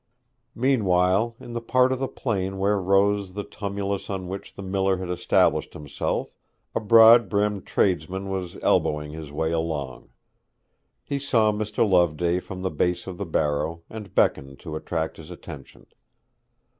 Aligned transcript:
Meanwhile, 0.55 1.35
in 1.39 1.53
the 1.53 1.61
part 1.61 1.91
of 1.91 1.99
the 1.99 2.07
plain 2.07 2.57
where 2.57 2.81
rose 2.81 3.35
the 3.35 3.43
tumulus 3.43 4.09
on 4.09 4.27
which 4.27 4.55
the 4.55 4.63
miller 4.63 4.97
had 4.97 5.11
established 5.11 5.73
himself, 5.73 6.33
a 6.73 6.79
broad 6.79 7.29
brimmed 7.29 7.67
tradesman 7.67 8.27
was 8.27 8.57
elbowing 8.63 9.11
his 9.11 9.31
way 9.31 9.51
along. 9.51 10.09
He 11.03 11.19
saw 11.19 11.51
Mr. 11.51 11.87
Loveday 11.87 12.39
from 12.39 12.63
the 12.63 12.71
base 12.71 13.05
of 13.05 13.19
the 13.19 13.27
barrow, 13.27 13.83
and 13.91 14.15
beckoned 14.15 14.57
to 14.61 14.75
attract 14.75 15.17
his 15.17 15.29
attention. 15.29 15.85